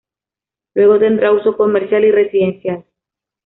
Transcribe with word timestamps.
Luego 0.73 0.97
tendrá 0.97 1.31
uso 1.31 1.55
comercial 1.55 2.03
y 2.05 2.11
residencial. 2.11 2.85